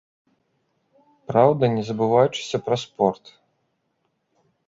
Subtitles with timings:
[1.31, 3.23] Праўда, не забываючыся пра спорт.